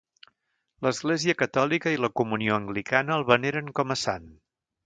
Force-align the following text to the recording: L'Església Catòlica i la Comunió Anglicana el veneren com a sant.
L'Església 0.85 1.35
Catòlica 1.43 1.93
i 1.97 2.01
la 2.05 2.11
Comunió 2.21 2.57
Anglicana 2.57 3.19
el 3.21 3.29
veneren 3.33 3.73
com 3.83 3.99
a 3.99 4.03
sant. 4.09 4.31